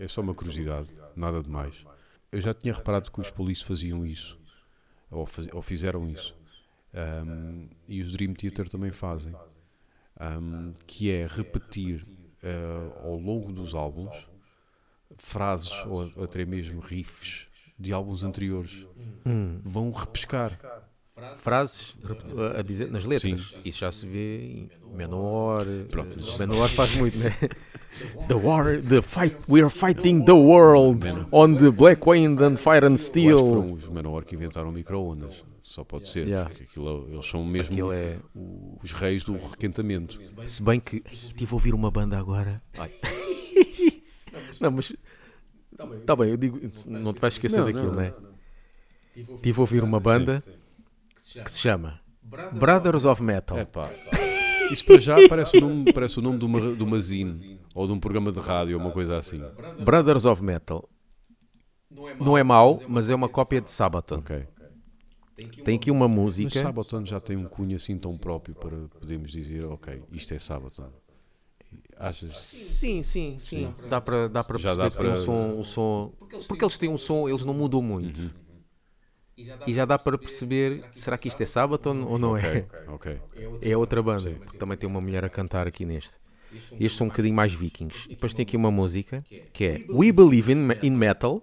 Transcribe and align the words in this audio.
é 0.00 0.08
só 0.08 0.22
uma 0.22 0.34
curiosidade, 0.34 0.88
nada 1.14 1.42
de 1.42 1.50
mais. 1.50 1.84
Eu 2.32 2.40
já 2.40 2.54
tinha 2.54 2.72
reparado 2.72 3.10
que 3.10 3.20
os 3.20 3.30
Police 3.30 3.62
faziam 3.62 4.04
isso, 4.06 4.38
ou, 5.10 5.26
faz, 5.26 5.46
ou 5.52 5.60
fizeram 5.60 6.08
isso. 6.08 6.34
Um, 6.94 7.68
e 7.86 8.00
os 8.00 8.12
Dream 8.12 8.32
Theater 8.32 8.68
também 8.68 8.90
fazem, 8.90 9.34
um, 10.18 10.72
que 10.86 11.10
é 11.10 11.26
repetir 11.26 12.02
uh, 12.42 13.06
ao 13.06 13.18
longo 13.18 13.52
dos 13.52 13.74
álbuns 13.74 14.26
frases 15.18 15.84
ou 15.86 16.24
até 16.24 16.44
mesmo 16.46 16.80
riffs 16.80 17.46
de 17.78 17.92
álbuns 17.92 18.22
anteriores. 18.22 18.86
Hum. 19.26 19.60
Vão 19.62 19.90
repescar. 19.90 20.58
Frases 21.36 21.94
a 22.58 22.62
dizer 22.62 22.90
nas 22.90 23.04
letras. 23.04 23.50
Sim. 23.50 23.58
Isso 23.64 23.78
já 23.80 23.90
se 23.92 24.06
vê 24.06 24.38
em 24.38 24.70
Menor. 24.96 25.64
Pronto, 25.90 26.10
mas- 26.16 26.36
Menor 26.38 26.68
faz 26.68 26.96
muito, 26.96 27.16
né? 27.18 27.34
The 28.28 28.34
war, 28.34 28.80
the 28.80 29.02
fight, 29.02 29.36
we 29.48 29.60
are 29.60 29.68
fighting 29.68 30.24
the 30.24 30.32
world 30.32 31.04
Menor. 31.04 31.26
on 31.32 31.56
the 31.56 31.70
black 31.70 32.08
wind 32.08 32.40
and 32.40 32.56
fire 32.56 32.86
and 32.86 32.90
Eu 32.90 32.94
acho 32.94 33.02
que 33.02 33.08
steel. 33.08 33.38
foram 33.38 33.72
os 33.74 33.84
Manowar 33.88 34.24
que 34.24 34.34
inventaram 34.36 34.70
micro-ondas. 34.70 35.44
Só 35.64 35.84
pode 35.84 36.08
ser. 36.08 36.26
Yeah. 36.26 36.48
porque 36.48 36.64
aquilo, 36.64 37.08
eles 37.12 37.26
são 37.26 37.44
mesmo 37.44 37.72
Aquilo 37.72 37.92
é. 37.92 38.18
os 38.82 38.92
reis 38.92 39.24
do 39.24 39.32
requentamento. 39.36 40.18
Se 40.46 40.62
bem 40.62 40.78
que 40.80 41.02
estive 41.12 41.50
a 41.50 41.54
ouvir 41.54 41.74
uma 41.74 41.90
banda 41.90 42.16
agora. 42.18 42.60
Ai. 42.78 42.90
Não, 44.60 44.70
mas. 44.70 44.92
Tá 46.04 46.14
bem, 46.14 46.30
eu 46.30 46.36
digo, 46.36 46.60
não 46.86 47.12
te 47.14 47.20
vais 47.20 47.34
esquecer 47.34 47.56
Não, 47.58 47.64
daquilo, 47.64 47.86
não, 47.92 47.94
né? 48.02 48.12
Estive 49.16 49.58
a 49.58 49.60
ouvir 49.62 49.82
uma 49.82 49.98
banda 49.98 50.42
que 51.44 51.50
se 51.52 51.58
chama 51.60 52.00
Brothers 52.52 53.04
of 53.04 53.22
Metal. 53.22 53.58
É 53.58 53.64
pá. 53.64 53.88
Isso 54.70 54.84
para 54.84 55.00
já 55.00 55.16
parece 55.28 55.56
o 55.56 55.60
nome, 55.60 55.92
parece 55.92 56.18
o 56.18 56.22
nome 56.22 56.38
de, 56.38 56.44
uma, 56.44 56.76
de 56.76 56.82
uma 56.84 57.00
zine 57.00 57.58
ou 57.74 57.86
de 57.88 57.92
um 57.92 57.98
programa 57.98 58.30
de 58.30 58.38
rádio 58.38 58.76
ou 58.76 58.82
uma 58.84 58.92
coisa 58.92 59.18
assim. 59.18 59.42
Brothers 59.80 60.24
of 60.24 60.42
Metal. 60.42 60.88
Não 62.20 62.38
é 62.38 62.42
mau, 62.44 62.80
mas 62.86 63.10
é 63.10 63.14
uma 63.14 63.28
cópia 63.28 63.60
de 63.60 63.68
Sabaton. 63.70 64.18
Ok. 64.18 64.46
Tem 65.64 65.76
aqui 65.76 65.90
uma 65.90 66.06
Mas 66.06 66.16
música. 66.16 66.60
Sabaton 66.60 67.04
já 67.04 67.18
tem 67.18 67.36
um 67.36 67.46
cunho 67.46 67.74
assim 67.74 67.96
tão 67.98 68.16
próprio 68.16 68.54
para 68.54 68.76
podermos 69.00 69.32
dizer, 69.32 69.64
ok, 69.64 70.02
isto 70.12 70.34
é 70.34 70.38
Sabaton. 70.38 70.90
Achas? 71.96 72.36
Sim, 72.36 73.02
sim, 73.02 73.38
sim. 73.38 73.74
Dá 73.88 74.00
para 74.00 74.28
dá 74.28 74.44
para 74.44 74.58
Já 74.58 74.74
perceber 74.76 74.84
dá 74.84 74.90
que 74.90 74.98
tem 74.98 75.06
um 75.08 75.12
para- 75.12 75.22
som, 75.24 75.58
um 75.58 75.64
som. 75.64 76.12
Porque 76.46 76.64
eles 76.64 76.78
têm 76.78 76.88
um 76.90 76.96
som, 76.98 77.28
eles 77.28 77.44
não 77.44 77.54
mudam 77.54 77.82
muito. 77.82 78.22
Uhum. 78.22 78.30
E 79.66 79.74
já 79.74 79.84
dá 79.84 79.98
para 79.98 80.16
perceber, 80.18 80.84
será 80.94 81.16
que 81.18 81.28
isto 81.28 81.42
é 81.42 81.46
Sabaton 81.46 82.04
ou 82.04 82.18
não 82.18 82.36
é? 82.36 82.66
Ok, 82.88 83.18
ok. 83.36 83.58
É 83.60 83.76
outra 83.76 84.02
banda, 84.02 84.30
porque 84.44 84.58
também 84.58 84.76
tem 84.76 84.88
uma 84.88 85.00
mulher 85.00 85.24
a 85.24 85.28
cantar 85.28 85.66
aqui 85.66 85.84
neste. 85.84 86.18
Estes 86.72 86.96
são 86.96 87.06
um 87.06 87.10
bocadinho 87.10 87.34
mais 87.34 87.54
vikings. 87.54 88.06
E 88.06 88.14
depois 88.14 88.34
tem 88.34 88.42
aqui 88.42 88.56
uma 88.56 88.70
música 88.70 89.24
que 89.52 89.64
é 89.64 89.84
We 89.88 90.10
Believe 90.12 90.52
in, 90.52 90.68
in 90.82 90.90
Metal. 90.90 91.42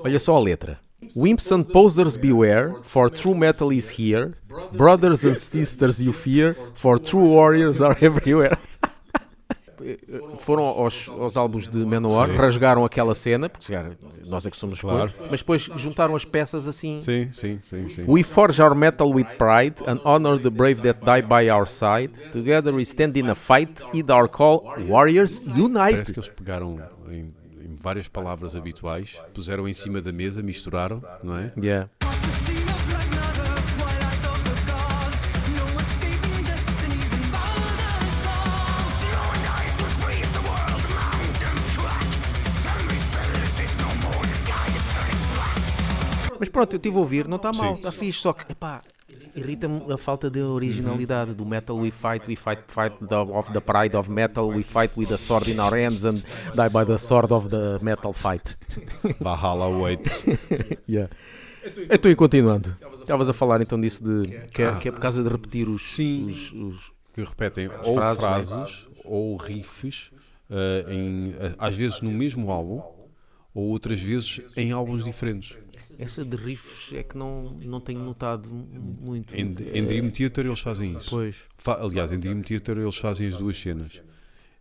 Olha 0.00 0.20
só 0.20 0.36
a 0.36 0.40
letra. 0.40 0.80
Wimps 1.16 1.50
and 1.50 1.64
posers 1.64 2.16
beware, 2.16 2.74
for 2.82 3.10
true 3.10 3.34
metal 3.34 3.72
is 3.72 3.90
here. 3.98 4.34
Brothers 4.72 5.24
and 5.24 5.34
sisters 5.34 5.98
you 5.98 6.12
fear, 6.12 6.54
for 6.74 7.00
true 7.00 7.26
warriors 7.26 7.80
are 7.80 7.96
everywhere. 8.04 8.58
Foram 10.38 10.64
aos, 10.64 11.08
aos 11.08 11.36
álbuns 11.36 11.68
de 11.68 11.78
Manowar, 11.78 12.28
Sim. 12.28 12.36
rasgaram 12.36 12.84
aquela 12.84 13.14
cena, 13.14 13.48
porque 13.48 13.64
se 13.66 13.72
calhar 13.72 13.92
nós 14.28 14.44
é 14.46 14.50
que 14.50 14.56
somos 14.56 14.80
Claro. 14.80 15.12
mas 15.30 15.40
depois 15.40 15.62
juntaram 15.76 16.14
as 16.14 16.24
peças 16.24 16.66
assim. 16.68 17.00
Sim, 17.00 17.28
sim, 17.32 17.58
sim, 17.62 17.88
sim. 17.88 18.04
We 18.06 18.22
forge 18.22 18.60
our 18.62 18.74
metal 18.74 19.12
with 19.12 19.26
pride 19.38 19.76
and 19.86 20.00
honor 20.04 20.38
the 20.38 20.50
brave 20.50 20.80
that 20.82 21.00
die 21.04 21.22
by 21.22 21.50
our 21.50 21.66
side. 21.66 22.12
Together 22.30 22.72
we 22.74 22.82
stand 22.82 23.16
in 23.16 23.28
a 23.30 23.34
fight, 23.34 23.82
heed 23.92 24.10
our 24.10 24.28
call, 24.28 24.64
warriors 24.88 25.40
Parece 25.40 25.60
unite. 25.60 26.12
que 26.12 26.18
eles 26.20 26.28
pegaram 26.28 26.78
em, 27.10 27.32
em 27.64 27.76
várias 27.80 28.08
palavras 28.08 28.54
habituais, 28.56 29.16
puseram 29.34 29.66
em 29.68 29.74
cima 29.74 30.00
da 30.00 30.12
mesa, 30.12 30.42
misturaram, 30.42 31.02
não 31.22 31.36
é? 31.36 31.52
Yeah. 31.56 31.88
Pronto, 46.60 46.74
eu 46.74 46.76
estive 46.76 46.96
a 46.96 46.98
ouvir, 47.00 47.26
não 47.28 47.36
está 47.36 47.52
mal, 47.52 47.74
está 47.74 47.90
fixe, 47.90 48.20
só 48.20 48.32
que, 48.32 48.50
epá, 48.52 48.82
irrita-me 49.34 49.90
a 49.92 49.96
falta 49.96 50.30
de 50.30 50.40
originalidade 50.42 51.34
do 51.34 51.46
metal 51.46 51.76
we 51.78 51.90
fight, 51.90 52.24
we 52.28 52.36
fight, 52.36 52.62
fight 52.68 52.94
the, 53.06 53.14
of 53.14 53.50
the 53.52 53.60
pride 53.60 53.96
of 53.96 54.10
metal, 54.10 54.48
we 54.48 54.62
fight 54.62 54.92
with 54.98 55.10
a 55.12 55.18
sword 55.18 55.48
in 55.48 55.58
our 55.58 55.72
hands 55.72 56.04
and 56.04 56.22
die 56.54 56.68
by 56.68 56.84
the 56.84 56.98
sword 56.98 57.32
of 57.32 57.48
the 57.48 57.78
metal 57.82 58.12
fight. 58.12 58.56
Valhalla 59.20 59.68
waits. 59.68 60.24
Yeah. 60.86 61.08
Então, 61.90 62.10
e 62.10 62.16
continuando, 62.16 62.74
estavas 63.00 63.28
a 63.28 63.34
falar 63.34 63.60
então 63.60 63.78
disso 63.80 64.02
de 64.02 64.28
que 64.48 64.62
é, 64.62 64.74
que 64.76 64.88
é 64.88 64.92
por 64.92 65.00
causa 65.00 65.22
de 65.22 65.28
repetir 65.28 65.68
os, 65.68 65.92
Sim. 65.94 66.30
os- 66.30 66.52
os- 66.52 66.92
que 67.12 67.22
repetem 67.22 67.68
ou 67.84 67.94
frases, 67.94 68.20
frases, 68.20 68.56
né? 68.56 68.66
ou 69.04 69.36
riffs, 69.36 70.10
eh, 70.50 70.86
em, 70.88 71.34
eh, 71.38 71.54
às 71.58 71.74
vezes 71.76 72.00
no 72.00 72.10
mesmo 72.10 72.50
álbum, 72.50 72.80
ou 73.52 73.64
outras 73.68 74.00
vezes 74.00 74.40
em 74.56 74.72
álbuns 74.72 75.04
diferentes. 75.04 75.54
Essa 76.02 76.24
de 76.24 76.36
riffs 76.36 76.92
é 76.92 77.02
que 77.02 77.16
não, 77.16 77.50
não 77.64 77.80
tenho 77.80 78.00
notado 78.00 78.48
mu- 78.48 78.66
muito. 79.00 79.34
Em, 79.34 79.42
em 79.42 79.84
Dream 79.84 80.10
Theater 80.10 80.46
eles 80.46 80.60
fazem 80.60 80.96
isso. 80.96 81.10
Pois. 81.10 81.36
Fa- 81.58 81.80
aliás, 81.82 82.10
em 82.12 82.18
Dream 82.18 82.42
Theater 82.42 82.78
eles 82.78 82.96
fazem 82.96 83.28
as 83.28 83.38
duas 83.38 83.56
cenas. 83.58 84.00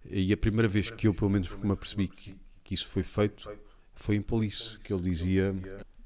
E 0.09 0.31
a 0.33 0.37
primeira 0.37 0.67
vez 0.67 0.89
que 0.89 1.07
eu, 1.07 1.13
pelo 1.13 1.29
menos, 1.29 1.55
me 1.57 1.71
apercebi 1.71 2.07
que, 2.07 2.35
que 2.63 2.73
isso 2.73 2.87
foi 2.87 3.03
feito 3.03 3.49
foi 3.95 4.15
em 4.15 4.21
Police, 4.21 4.77
que 4.79 4.93
ele 4.93 5.01
dizia 5.03 5.53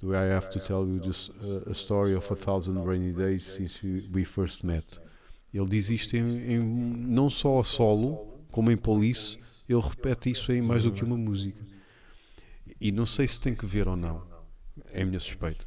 Do 0.02 0.14
I 0.14 0.34
have 0.34 0.50
to 0.50 0.60
tell 0.60 0.86
you 0.88 1.00
this, 1.00 1.30
uh, 1.30 1.70
a 1.70 1.72
story 1.72 2.16
of 2.16 2.32
a 2.34 2.36
thousand 2.36 2.84
rainy 2.84 3.14
days 3.14 3.44
since 3.44 3.86
we- 3.86 4.10
we 4.14 4.26
first 4.26 4.64
met? 4.64 5.00
Ele 5.54 5.68
diz 5.68 5.90
isto 5.90 6.16
em, 6.18 6.54
em- 6.54 6.60
não 6.60 7.30
só 7.30 7.60
a 7.60 7.64
solo, 7.64 8.28
como 8.52 8.72
em 8.72 8.76
Police, 8.78 9.38
ele 9.70 9.80
repete 9.80 10.30
isso 10.32 10.52
em 10.52 10.62
mais 10.62 10.84
do 10.84 10.92
que 10.92 11.04
uma 11.04 11.16
música. 11.16 11.64
E 12.82 12.92
não 12.92 13.06
sei 13.06 13.28
se 13.28 13.40
tem 13.40 13.54
que 13.56 13.66
ver 13.66 13.88
ou 13.88 13.96
não, 13.96 14.24
é 14.92 15.02
a 15.02 15.06
minha 15.06 15.20
suspeita. 15.20 15.66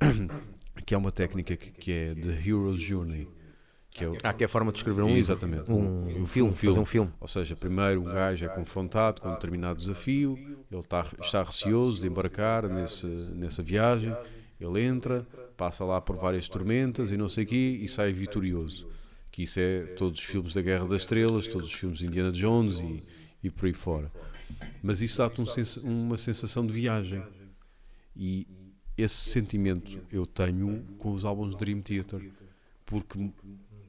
Que 0.86 0.94
é 0.94 0.98
uma 0.98 1.12
técnica 1.12 1.56
que, 1.56 1.70
que 1.72 1.92
é 1.92 2.14
The 2.14 2.40
Hero's 2.48 2.80
Journey. 2.80 3.28
Que 3.90 4.04
é 4.04 4.08
o- 4.08 4.16
Ah, 4.22 4.32
que 4.32 4.42
é 4.44 4.46
a 4.46 4.48
forma 4.48 4.72
de 4.72 4.78
escrever 4.78 5.02
um 5.02 5.06
livro. 5.08 5.20
Exatamente. 5.20 5.70
Um, 5.70 6.22
um 6.22 6.26
filme, 6.26 6.52
fazer 6.52 6.80
um 6.80 6.84
filme. 6.86 7.10
ou 7.20 7.28
seja, 7.28 7.54
primeiro 7.54 8.00
um 8.00 8.04
gajo 8.04 8.44
é 8.44 8.48
confrontado 8.48 9.20
com 9.20 9.28
um 9.28 9.34
determinado 9.34 9.78
desafio, 9.78 10.38
ele 10.70 10.80
está, 10.80 11.04
está 11.20 11.42
receoso 11.42 12.00
de 12.00 12.06
embarcar 12.06 12.66
nesse, 12.68 13.06
nessa 13.06 13.62
viagem, 13.62 14.16
ele 14.58 14.80
entra, 14.82 15.26
passa 15.56 15.84
lá 15.84 16.00
por 16.00 16.16
várias 16.16 16.48
tormentas 16.48 17.10
e 17.12 17.16
não 17.16 17.28
sei 17.28 17.44
o 17.44 17.46
quê 17.48 17.78
e 17.82 17.88
sai 17.88 18.12
vitorioso. 18.12 18.88
Que 19.30 19.42
isso 19.42 19.60
é 19.60 19.84
todos 19.96 20.18
os 20.18 20.24
filmes 20.24 20.54
da 20.54 20.62
Guerra 20.62 20.86
das 20.86 21.02
Estrelas, 21.02 21.46
todos 21.46 21.66
os 21.68 21.74
filmes 21.74 21.98
de 21.98 22.06
Indiana 22.06 22.32
Jones 22.32 22.78
e, 22.78 23.02
e 23.42 23.50
por 23.50 23.66
aí 23.66 23.74
fora. 23.74 24.10
Mas 24.82 25.00
isso 25.02 25.18
dá-te 25.18 25.40
um 25.42 25.46
sens- 25.46 25.76
uma 25.78 26.16
sensação 26.16 26.64
de 26.66 26.72
viagem. 26.72 27.22
E 28.16 28.46
esse 28.96 29.30
sentimento 29.30 29.98
eu 30.12 30.26
tenho 30.26 30.82
com 30.98 31.12
os 31.12 31.24
álbuns 31.24 31.50
de 31.50 31.56
Dream 31.58 31.80
Theater, 31.80 32.30
porque 32.84 33.30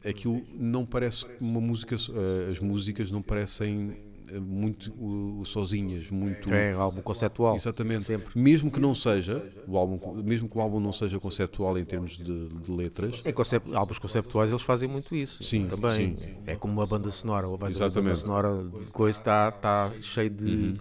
aquilo 0.08 0.42
não 0.54 0.86
parece 0.86 1.26
uma 1.40 1.60
música, 1.60 1.96
eh, 1.96 2.52
as 2.52 2.60
músicas 2.60 3.12
não 3.12 3.22
parecem 3.22 3.98
eh, 4.30 4.40
muito 4.40 4.92
uh, 4.94 5.44
sozinhas, 5.46 6.10
muito 6.10 6.52
É 6.54 6.72
álbum 6.74 7.02
conceptual. 7.02 7.54
exatamente. 7.56 8.06
Sempre. 8.06 8.40
Mesmo 8.40 8.72
que 8.72 8.80
não 8.80 8.96
seja 8.96 9.44
o 9.68 9.78
álbum, 9.78 10.22
mesmo 10.24 10.48
que 10.48 10.58
o 10.58 10.62
álbum 10.62 10.80
não 10.80 10.94
seja 10.94 11.20
conceptual 11.20 11.78
em 11.78 11.84
termos 11.84 12.12
de, 12.18 12.48
de 12.48 12.72
letras, 12.72 13.22
Em 13.26 13.34
concep- 13.34 13.74
álbuns 13.76 14.00
conceptuais 14.00 14.50
eles 14.50 14.62
fazem 14.62 14.88
muito 14.88 15.14
isso. 15.14 15.44
Sim, 15.44 15.68
também. 15.68 16.16
sim. 16.16 16.34
É 16.48 16.56
como 16.56 16.74
uma 16.74 16.86
banda 16.88 17.10
sonora. 17.10 17.48
A 17.48 17.52
banda 17.58 17.70
Exatamente. 17.72 18.20
sonora 18.20 18.64
coisa 18.94 19.20
está 19.20 19.50
está 19.50 19.92
cheio 20.02 20.30
de 20.30 20.80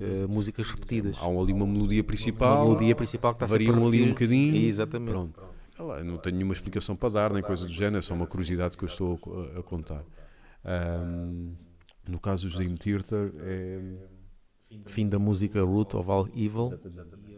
eh, 0.00 0.26
músicas 0.26 0.68
repetidas. 0.70 1.16
há 1.18 1.28
um- 1.28 1.42
ali 1.42 1.52
uma 1.52 1.66
melodia 1.66 2.00
Uma 2.00 2.06
principal, 2.06 2.66
melodia 2.68 2.94
principal 2.96 3.34
que 3.34 3.44
está 3.44 3.46
variam 3.54 3.84
a 3.84 3.88
ali 3.88 4.02
um 4.04 4.08
bocadinho, 4.08 4.56
Exatamente. 4.56 5.10
pronto. 5.12 5.40
Eu 5.78 6.04
não 6.04 6.18
tenho 6.18 6.36
nenhuma 6.36 6.52
explicação 6.52 6.94
para 6.94 7.08
dar, 7.08 7.32
nem 7.32 7.42
coisa 7.42 7.64
do 7.66 7.72
género, 7.72 7.98
é 7.98 8.02
só 8.02 8.12
uma 8.14 8.26
curiosidade 8.26 8.76
que 8.76 8.84
eu 8.84 8.88
estou 8.88 9.18
a 9.54 9.60
a, 9.60 9.62
contar. 9.62 10.04
Ahm, 10.64 11.52
no 12.08 12.18
caso 12.18 12.46
dos 12.48 12.56
Dream 12.56 12.76
Theater, 12.76 13.32
é, 13.38 13.80
Fim 14.86 15.08
da 15.08 15.18
música 15.18 15.60
Root 15.62 15.96
of 15.96 16.08
All 16.08 16.28
Evil 16.34 16.70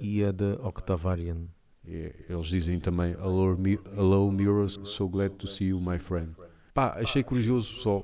e 0.01 0.23
a 0.23 0.31
de 0.33 0.53
Octavarian. 0.63 1.47
Eles 1.85 2.47
dizem 2.49 2.79
também 2.79 3.13
Hello, 3.13 3.57
Mi- 3.57 3.79
Hello 3.97 4.31
Mirrors, 4.31 4.79
so 4.85 5.09
glad 5.09 5.31
to 5.37 5.47
see 5.49 5.69
you, 5.69 5.81
my 5.81 5.99
friend. 5.99 6.35
Pá, 6.75 6.97
achei 6.99 7.23
curioso 7.23 7.75
só 7.81 8.03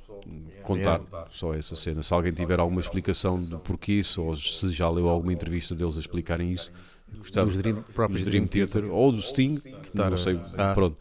contar 0.62 1.00
só 1.30 1.54
essa 1.54 1.74
cena. 1.74 2.02
Se 2.02 2.12
alguém 2.12 2.32
tiver 2.32 2.60
alguma 2.60 2.80
explicação 2.80 3.38
de 3.40 3.56
porquê 3.56 3.92
isso, 3.94 4.22
ou 4.22 4.36
se 4.36 4.68
já 4.72 4.88
leu 4.90 5.08
alguma 5.08 5.32
entrevista 5.32 5.74
deles 5.74 5.96
a 5.96 6.00
explicarem 6.00 6.52
isso, 6.52 6.70
gostava. 7.16 7.46
Dos 7.46 7.56
Dream, 7.56 7.82
próprios 7.94 8.24
Dream 8.26 8.46
Theater 8.46 8.84
ou 8.90 9.10
do 9.10 9.22
Sting, 9.22 9.58
não 9.94 10.16
sei, 10.18 10.38
Ah. 10.58 10.72
pronto. 10.74 10.96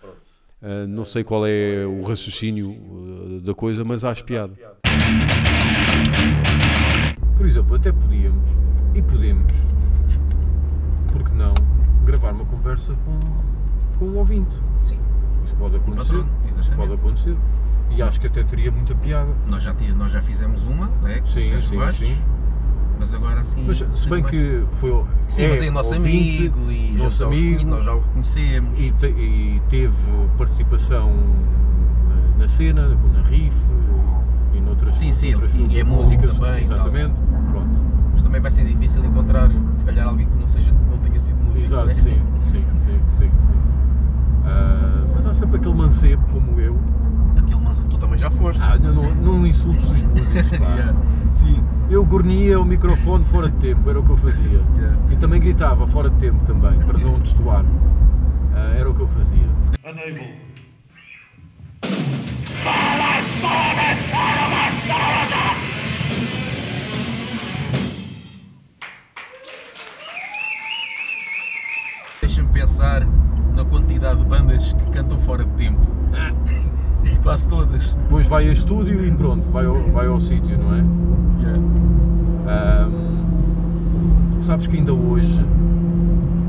Ah, 0.61 0.87
não 0.87 1.03
sei 1.05 1.23
qual 1.23 1.45
é 1.45 1.85
o 1.85 2.01
raciocínio 2.03 2.71
uh, 2.71 3.41
da 3.41 3.53
coisa, 3.53 3.83
mas 3.83 4.03
acho 4.03 4.23
piada. 4.23 4.53
Por 7.37 7.45
exemplo, 7.45 7.75
até 7.75 7.91
podíamos 7.91 8.49
E 8.95 9.01
podemos, 9.03 9.51
porque 11.11 11.31
não, 11.33 11.53
gravar 12.05 12.31
uma 12.31 12.45
conversa 12.45 12.95
com, 13.05 13.99
com 13.99 14.05
um 14.05 14.17
ouvinte. 14.17 14.55
Sim. 14.81 14.97
Isso 15.45 15.55
pode 15.55 15.75
acontecer. 15.75 16.03
patrono, 16.23 16.29
Isso 16.59 16.75
pode 16.75 16.93
acontecer. 16.93 17.37
E 17.89 18.01
acho 18.01 18.19
que 18.19 18.27
até 18.27 18.43
teria 18.43 18.71
muita 18.71 18.93
piada. 18.95 19.31
Nós 19.47 19.63
já, 19.63 19.73
ti- 19.73 19.91
nós 19.91 20.11
já 20.11 20.21
fizemos 20.21 20.67
uma, 20.67 20.87
né? 21.01 21.21
Sim, 21.25 21.43
sim, 21.59 21.77
Bastos, 21.77 22.07
sim. 22.07 22.17
Mas 22.99 23.13
agora 23.13 23.43
sim. 23.43 23.63
Mas 23.67 23.83
se 23.91 24.09
bem 24.09 24.23
que 24.23 24.63
foi. 24.73 25.03
Sim, 25.27 25.43
é 25.43 25.49
mas 25.49 25.61
é 25.61 25.69
nosso 25.71 25.93
ouvinte, 25.95 26.37
amigo 26.39 26.71
e 26.71 26.91
nosso 26.97 27.19
já 27.19 27.25
amigo, 27.27 27.69
nós 27.69 27.85
já 27.85 27.93
o 27.93 28.01
conhecemos. 28.01 28.79
e, 28.79 28.91
te- 28.91 29.05
e 29.07 29.61
teve 29.69 29.93
participação 30.37 31.11
na, 32.09 32.37
na 32.39 32.47
cena, 32.47 32.97
na 33.13 33.21
riff 33.21 33.55
e 34.53 34.59
noutras, 34.61 34.97
Sim, 34.97 35.11
sim, 35.11 35.31
noutras 35.31 35.53
e 35.53 35.79
é 35.79 35.83
músico 35.83 36.21
músicas, 36.23 36.37
também. 36.39 36.63
Exatamente. 36.63 37.13
Pronto. 37.51 37.81
Mas 38.13 38.23
também 38.23 38.41
vai 38.41 38.49
ser 38.51 38.65
difícil 38.65 39.05
encontrar, 39.05 39.49
se 39.73 39.85
calhar, 39.85 40.07
alguém 40.07 40.27
que 40.27 40.37
não, 40.37 40.47
seja, 40.47 40.73
não 40.89 40.97
tenha 40.97 41.19
sido 41.19 41.37
músico. 41.37 41.65
Exato, 41.65 41.85
né? 41.85 41.93
sim, 41.93 42.19
sim, 42.39 42.63
sim, 42.63 42.63
sim, 42.63 42.99
sim. 43.19 43.31
Ah, 44.43 45.03
mas 45.13 45.25
há 45.25 45.33
sempre 45.35 45.57
aquele 45.57 45.75
mancebo 45.75 46.25
como 46.31 46.59
eu. 46.59 46.75
Foste. 48.47 48.63
Ah, 48.63 48.77
não, 48.79 49.03
não 49.15 49.45
insultes 49.45 49.83
os 49.83 50.03
músicos, 50.03 50.57
pá. 50.57 50.67
Yeah. 50.77 50.95
Sim. 51.33 51.63
Eu 51.89 52.05
gornia 52.05 52.59
o 52.59 52.65
microfone 52.65 53.25
fora 53.25 53.49
de 53.49 53.57
tempo, 53.57 53.89
era 53.89 53.99
o 53.99 54.03
que 54.03 54.09
eu 54.09 54.17
fazia. 54.17 54.63
Yeah. 54.77 54.97
E 55.11 55.17
também 55.17 55.41
gritava 55.41 55.85
fora 55.85 56.09
de 56.09 56.15
tempo 56.15 56.45
também, 56.45 56.79
para 56.79 56.97
não 56.97 57.19
destoar. 57.19 57.65
Ah, 58.55 58.73
era 58.77 58.89
o 58.89 58.94
que 58.94 59.01
eu 59.01 59.07
fazia. 59.07 59.47
Unable. 59.83 60.47
Deixa-me 72.21 72.47
pensar 72.53 73.05
na 73.53 73.65
quantidade 73.65 74.19
de 74.19 74.25
bandas 74.25 74.71
que 74.71 74.89
cantam 74.91 75.19
fora 75.19 75.44
de 75.44 75.51
tempo. 75.51 75.97
E 77.13 77.18
quase 77.24 77.48
todas. 77.48 77.94
Depois 77.94 78.27
vai 78.27 78.50
a 78.50 78.51
estúdio 78.51 79.06
e 79.06 79.12
pronto, 79.12 79.50
vai 79.50 79.65
ao, 79.65 79.75
vai 79.75 80.07
ao 80.07 80.19
sítio, 80.19 80.57
não 80.57 80.74
é? 80.74 80.83
Yeah. 81.42 81.62
Ahm, 82.48 84.42
sabes 84.42 84.68
que 84.68 84.77
ainda 84.77 84.94
hoje 84.94 85.44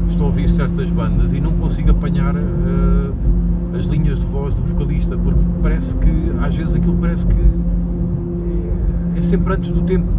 estou 0.09 0.27
a 0.27 0.29
ouvir 0.29 0.49
certas 0.49 0.91
bandas 0.91 1.33
e 1.33 1.41
não 1.41 1.53
consigo 1.53 1.91
apanhar 1.91 2.35
ah, 2.37 3.77
as 3.77 3.87
linhas 3.87 4.19
de 4.19 4.27
voz 4.27 4.55
do 4.55 4.63
vocalista, 4.63 5.17
porque 5.17 5.41
parece 5.63 5.97
que, 5.97 6.33
às 6.41 6.55
vezes 6.55 6.75
aquilo 6.75 6.97
parece 6.97 7.27
que 7.27 7.41
é, 9.15 9.19
é 9.19 9.23
sempre 9.23 9.55
antes 9.55 9.73
do 9.73 9.83
tempo. 9.83 10.13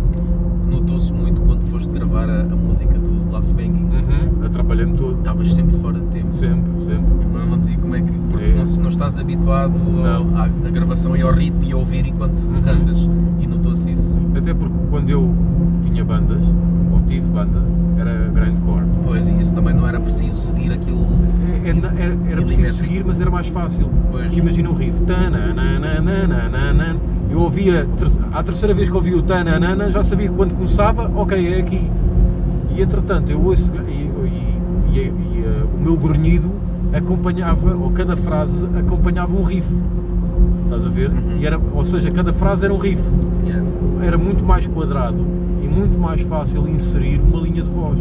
Notou-se 0.69 1.11
muito 1.13 1.41
quando 1.41 1.61
foste 1.63 1.91
gravar 1.91 2.29
a, 2.29 2.41
a 2.41 2.55
música 2.55 2.93
do 2.93 3.31
Laugh 3.31 3.43
Banging. 3.55 3.89
Uhum. 3.89 4.45
Atrapalhei-me 4.45 4.93
todo. 4.97 5.17
Estavas 5.17 5.53
sempre 5.53 5.77
fora 5.79 5.99
de 5.99 6.05
tempo. 6.07 6.31
Sempre, 6.33 6.71
sempre. 6.85 7.13
Eu 7.33 7.45
não 7.47 7.57
dizia 7.57 7.77
como 7.77 7.95
é 7.95 8.01
que. 8.01 8.11
Porque 8.29 8.45
É. 8.49 8.53
não, 8.55 8.65
não 8.65 8.89
estás 8.89 9.17
habituado 9.17 9.79
ao- 10.05 10.37
à, 10.37 10.43
à 10.45 10.69
gravação 10.69 11.15
e 11.15 11.21
ao 11.21 11.33
ritmo 11.33 11.63
e 11.63 11.71
a 11.71 11.77
ouvir 11.77 12.05
enquanto 12.05 12.39
Uhum. 12.43 12.61
cantas. 12.61 13.09
E 13.39 13.47
notou-se 13.47 13.91
isso. 13.91 14.17
Até 14.35 14.53
porque 14.53 14.75
quando 14.89 15.09
eu 15.09 15.33
tinha 15.81 16.03
bandas, 16.05 16.43
ou 16.91 17.01
tive 17.01 17.27
banda, 17.29 17.61
era 17.97 18.29
grindcore. 18.33 18.83
Pois, 19.03 19.27
e 19.27 19.33
isso 19.39 19.53
também 19.53 19.73
não 19.73 19.87
era 19.87 19.99
preciso 19.99 20.37
seguir 20.37 20.71
aquilo. 20.71 21.05
É- 21.63 21.69
é- 21.69 22.03
Era, 22.03 22.17
era 22.31 22.41
preciso 22.43 22.73
seguir, 22.77 23.03
mas 23.05 23.19
era 23.19 23.29
mais 23.31 23.47
fácil. 23.47 23.89
Pois. 24.11 24.25
Porque 24.25 24.39
imagina 24.39 24.69
o 24.69 24.73
riff. 24.73 25.01
tananana, 25.03 26.95
Eu 27.29 27.41
ouvia, 27.41 27.87
à 28.33 28.41
terceira 28.43 28.73
vez 28.73 28.89
que 28.89 28.95
ouvi 28.95 29.13
o 29.13 29.21
tananana, 29.21 29.91
já 29.91 30.03
sabia 30.03 30.27
que 30.29 30.35
quando 30.35 30.53
começava, 30.55 31.11
ok, 31.15 31.53
é 31.53 31.59
aqui. 31.59 31.89
E 32.75 32.81
entretanto, 32.81 33.31
eu 33.31 33.41
ouço, 33.43 33.71
e, 33.87 33.91
e- 33.91 34.59
e- 34.91 34.97
e, 34.99 35.43
eh, 35.45 35.63
o 35.77 35.79
meu 35.81 35.95
grunhido 35.95 36.51
acompanhava, 36.93 37.75
ou 37.75 37.91
cada 37.91 38.17
frase 38.17 38.65
acompanhava 38.77 39.35
um 39.35 39.43
riff. 39.43 39.69
Estás 40.63 40.85
a 40.85 40.89
ver? 40.89 41.09
Uhum. 41.11 41.37
E 41.39 41.45
era, 41.45 41.59
ou 41.73 41.85
seja, 41.85 42.09
cada 42.11 42.33
frase 42.33 42.65
era 42.65 42.73
um 42.73 42.77
riff. 42.77 43.01
Yeah. 43.45 43.65
Era 44.01 44.17
muito 44.17 44.43
mais 44.45 44.65
quadrado 44.67 45.25
e 45.61 45.67
muito 45.67 45.99
mais 45.99 46.21
fácil 46.21 46.67
inserir 46.67 47.19
uma 47.21 47.39
linha 47.41 47.61
de 47.61 47.69
voz. 47.69 47.99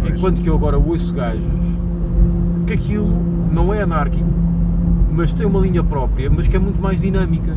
Pois. 0.00 0.14
Enquanto 0.14 0.40
que 0.40 0.48
eu 0.48 0.54
agora 0.54 0.78
ouço 0.78 1.12
gajos 1.14 1.42
que 2.66 2.72
aquilo 2.72 3.12
não 3.52 3.72
é 3.72 3.82
anárquico, 3.82 4.28
mas 5.12 5.32
tem 5.34 5.46
uma 5.46 5.60
linha 5.60 5.82
própria, 5.82 6.28
mas 6.30 6.46
que 6.48 6.56
é 6.56 6.58
muito 6.58 6.80
mais 6.80 7.00
dinâmica. 7.00 7.56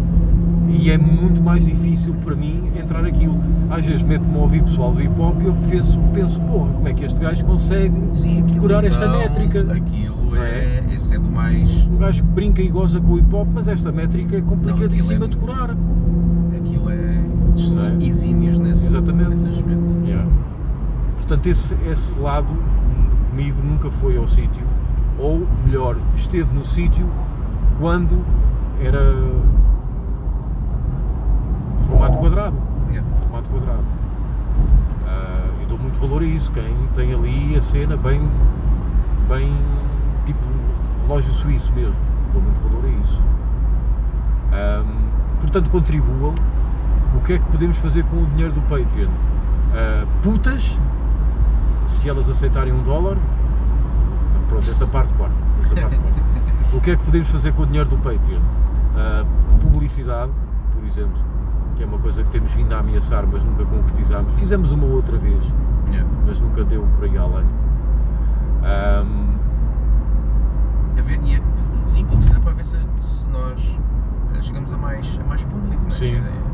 E 0.69 0.89
é 0.89 0.97
muito 0.97 1.41
mais 1.41 1.65
difícil 1.65 2.13
para 2.23 2.35
mim 2.35 2.71
entrar 2.75 3.03
aquilo. 3.05 3.39
Às 3.69 3.85
vezes 3.85 4.03
meto-me 4.03 4.35
a 4.35 4.41
ouvir 4.41 4.63
pessoal 4.63 4.93
do 4.93 5.01
hip 5.01 5.19
hop 5.19 5.41
e 5.41 5.45
eu 5.45 5.55
penso, 5.69 5.99
penso, 6.13 6.39
porra, 6.41 6.71
como 6.73 6.87
é 6.87 6.93
que 6.93 7.03
este 7.03 7.19
gajo 7.19 7.43
consegue 7.45 7.95
Sim, 8.11 8.39
aquilo 8.39 8.53
decorar 8.53 8.83
esta 8.83 9.05
então, 9.05 9.19
métrica? 9.19 9.73
Aquilo 9.73 10.35
é. 10.35 10.83
Esse 10.93 11.15
é 11.15 11.19
do 11.19 11.29
mais. 11.29 11.85
Um 11.87 11.97
gajo 11.97 12.23
que 12.23 12.29
brinca 12.29 12.61
e 12.61 12.67
goza 12.67 12.99
com 12.99 13.13
o 13.13 13.19
hip 13.19 13.35
hop, 13.35 13.47
mas 13.53 13.67
esta 13.67 13.91
métrica 13.91 14.37
é 14.37 14.41
complicadíssima 14.41 15.25
é 15.25 15.27
de 15.27 15.35
decorar. 15.35 15.71
Aquilo 16.57 16.89
é. 16.89 17.23
Eles 17.47 17.67
são 17.67 17.83
é? 17.83 17.95
exímios 18.01 18.59
nesse, 18.59 18.87
Exatamente. 18.87 19.29
nesse 19.29 19.47
aspecto. 19.47 19.99
Portanto, 21.29 21.45
esse, 21.45 21.75
esse 21.87 22.19
lado 22.19 22.47
comigo 23.29 23.61
nunca 23.63 23.91
foi 23.91 24.17
ao 24.17 24.27
sítio, 24.27 24.63
ou 25.19 25.47
melhor, 25.63 25.95
esteve 26.15 26.51
no 26.55 26.65
sítio 26.65 27.07
quando 27.79 28.25
era 28.81 28.99
formato 31.89 32.17
quadrado. 32.17 32.55
Yeah. 32.91 33.07
Formato 33.17 33.49
quadrado. 33.49 33.83
Ah, 35.07 35.49
eu 35.61 35.67
dou 35.67 35.77
muito 35.77 35.99
valor 35.99 36.21
a 36.21 36.25
isso. 36.25 36.51
Quem 36.51 36.75
tem 36.95 37.13
ali 37.13 37.55
a 37.57 37.61
cena 37.61 37.97
bem, 37.97 38.29
bem 39.27 39.57
tipo 40.25 40.45
relógio 41.01 41.33
suíço 41.33 41.73
mesmo. 41.73 41.95
Dou 42.33 42.41
muito 42.41 42.59
valor 42.61 42.85
a 42.85 42.89
isso. 42.89 43.21
Ahm, 44.51 45.09
portanto, 45.41 45.69
contribuam. 45.69 46.33
O 47.15 47.21
que 47.21 47.33
é 47.33 47.39
que 47.39 47.45
podemos 47.45 47.77
fazer 47.79 48.03
com 48.03 48.17
o 48.17 48.25
dinheiro 48.27 48.53
do 48.53 48.61
Patreon? 48.61 49.09
Ah, 49.73 50.05
putas, 50.21 50.79
se 51.85 52.07
elas 52.07 52.29
aceitarem 52.29 52.71
um 52.71 52.83
dólar. 52.83 53.17
Ah, 53.17 54.39
Pronto, 54.47 54.59
esta 54.63 54.87
parte 54.87 55.13
corta. 55.15 55.35
Esta 55.61 55.75
parte 55.81 55.97
corta. 55.97 56.19
O 56.71 56.79
que 56.79 56.91
é 56.91 56.95
que 56.95 57.03
podemos 57.03 57.27
fazer 57.29 57.51
com 57.53 57.63
o 57.63 57.65
dinheiro 57.65 57.89
do 57.89 57.97
Patreon? 57.97 58.39
Ah, 58.95 59.25
publicidade, 59.59 60.31
por 60.75 60.85
exemplo, 60.85 61.17
que 61.79 61.83
é 61.83 61.87
uma 61.87 61.97
coisa 61.97 62.21
que 62.23 62.29
temos 62.29 62.53
vindo 62.53 62.73
a 62.73 62.79
ameaçar, 62.79 63.25
mas 63.25 63.41
nunca 63.41 63.63
concretizamos. 63.63 64.33
Fizemos 64.35 64.73
uma 64.73 64.85
outra 64.85 65.17
vez, 65.17 65.41
Yeah. 65.89 66.07
mas 66.27 66.37
nunca 66.41 66.61
deu 66.65 66.85
por 66.97 67.05
aí 67.05 67.17
além. 67.17 67.45
A 70.97 71.01
ver, 71.01 71.19
e, 71.23 71.35
a- 71.37 71.87
sim, 71.87 72.05
publicidade 72.05 72.43
para 72.43 72.53
ver 72.53 72.65
se, 72.65 72.77
se 72.99 73.29
nós 73.29 73.79
eh, 74.35 74.41
chegamos 74.41 74.73
a 74.73 74.77
mais, 74.77 75.17
a 75.23 75.27
mais 75.27 75.45
público. 75.45 75.79
não 75.81 75.87
é? 75.87 75.89
Sim. 75.91 76.15
É- 76.17 76.48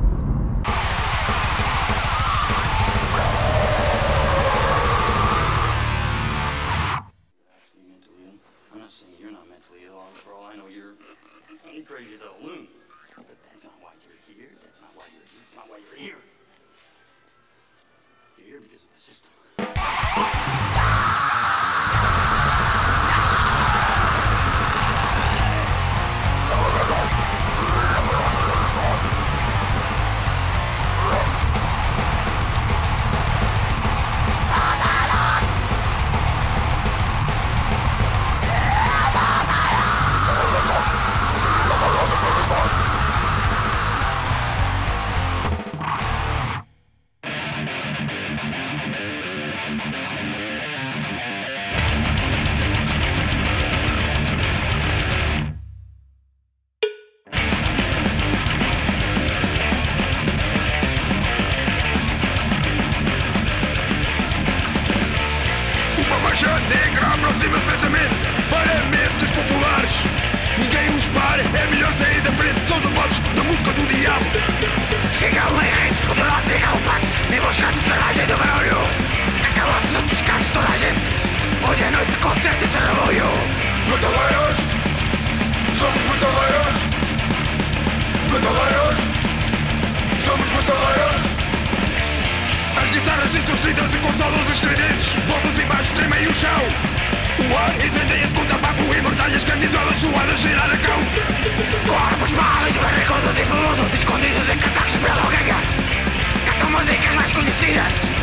no 81.95 82.05
desconcerta 82.05 82.65
esse 82.65 82.77
rebanho 82.77 83.31
Metaleiros 83.87 84.57
Somos 85.73 86.01
metaleiros 86.11 86.77
Metaleiros 88.31 88.99
Somos 90.19 90.47
metaleiros 90.55 91.21
As 92.81 92.89
guitarras 92.91 93.31
distorcidas 93.31 93.93
e 93.93 93.97
com 93.99 94.13
solos 94.13 94.49
estridentes 94.51 95.07
Bombos 95.27 95.57
e 95.57 95.63
baixos 95.63 95.91
tremem 95.91 96.27
o 96.27 96.33
chão. 96.33 96.61
O 97.49 97.57
ar 97.57 97.75
incendeia-se 97.85 98.33
com 98.33 98.45
tabaco 98.45 98.93
e 98.93 99.01
mortalhas 99.01 99.43
Camisolas 99.43 99.95
suadas 99.97 100.39
girar 100.39 100.69
a 100.71 100.77
cão. 100.77 100.99
Corpos 101.87 102.31
pálidos, 102.31 102.77
barricudos 102.81 103.37
e 103.39 103.45
peludos 103.45 103.93
Escondidos 103.93 104.49
em 104.49 104.57
catacos 104.57 104.95
pela 104.97 105.29
ganga 105.31 105.59
Cantam 106.45 106.71
músicas 106.71 107.15
mais 107.15 107.31
conhecidas. 107.31 108.14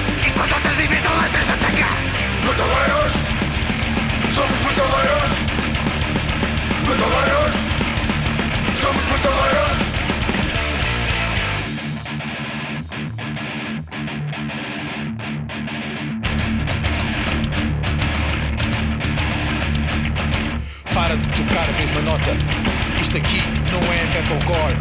Nota. 22.12 22.36
Isto 23.00 23.16
aqui 23.16 23.42
não 23.72 23.80
é 23.92 24.04
metalcore. 24.12 24.76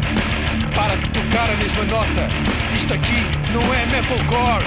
Para 0.74 0.96
de 0.96 1.08
tocar 1.08 1.50
a 1.50 1.56
mesma 1.56 1.84
nota. 1.84 2.28
Isto 2.76 2.92
aqui 2.92 3.20
não 3.52 3.62
é 3.74 3.86
metalcore. 3.86 4.66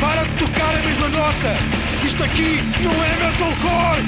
Para 0.00 0.24
de 0.24 0.30
tocar 0.38 0.74
a 0.74 0.86
mesma 0.86 1.08
nota. 1.08 1.56
Isto 2.04 2.24
aqui 2.24 2.62
não 2.82 2.92
é 2.92 3.12
metalcore. 3.22 4.02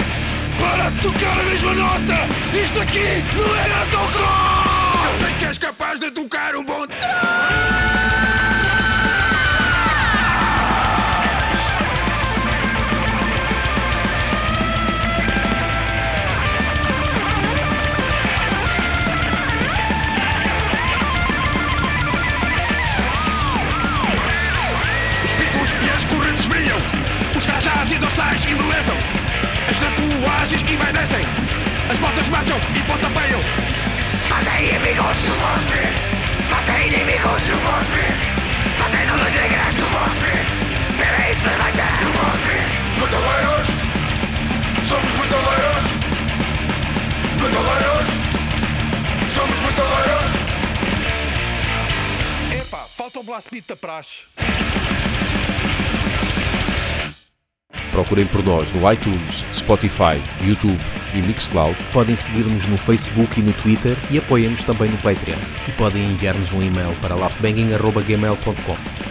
Para 0.58 0.90
de 0.90 0.98
tocar 1.00 1.38
a 1.38 1.42
mesma 1.44 1.74
nota. 1.74 2.16
Isto 2.64 2.80
aqui 2.80 3.24
não 3.36 3.56
é 3.56 3.68
metalcore. 3.68 4.66
Eu 5.06 5.18
sei 5.24 5.34
que 5.38 5.44
és 5.44 5.58
capaz 5.58 6.00
de 6.00 6.10
tocar 6.10 6.56
um 6.56 6.64
bom 6.64 6.86
As 29.76 29.80
tatuagens 29.80 30.62
envelhecem 30.62 31.24
As 31.90 31.98
botas 31.98 32.28
marcham 32.28 32.56
e 32.74 32.80
pontapeiam 32.84 33.40
Só 34.26 34.36
tem 34.36 34.70
inimigos 34.70 35.18
no 35.28 35.34
Bosfit 35.36 35.92
Só 36.48 36.56
tem 36.64 36.86
inimigos 36.88 37.42
no 37.50 37.56
Bosfit 37.60 38.16
Só 38.78 38.84
tem 38.88 39.04
luzes 39.06 39.34
negras 39.34 39.74
no 39.76 39.86
Bosfit 39.90 40.48
Bebem 40.96 41.34
cerveja 41.42 41.84
no 42.00 42.10
Bosfit 42.16 42.64
Metaleiros 43.02 43.68
Somos 44.82 45.12
metaleiros 45.20 45.84
Metaleiros 47.42 48.08
Somos 49.28 49.58
metaleiros 49.60 50.32
Epá, 52.62 52.86
falta 52.96 53.20
o 53.20 53.22
blast 53.22 53.50
beat 53.50 53.66
da 53.68 53.76
praxe. 53.76 54.24
Procurem 57.96 58.26
por 58.26 58.44
nós 58.44 58.70
no 58.72 58.92
iTunes, 58.92 59.42
Spotify, 59.54 60.20
YouTube 60.44 60.78
e 61.14 61.22
Mixcloud. 61.22 61.74
Podem 61.94 62.14
seguir-nos 62.14 62.66
no 62.66 62.76
Facebook 62.76 63.40
e 63.40 63.42
no 63.42 63.54
Twitter 63.54 63.96
e 64.10 64.18
apoiem-nos 64.18 64.62
também 64.64 64.90
no 64.90 64.98
Patreon. 64.98 65.38
E 65.66 65.72
podem 65.72 66.04
enviar-nos 66.04 66.52
um 66.52 66.62
e-mail 66.62 66.94
para 67.00 67.14
laughbanging.gmail.com 67.14 69.05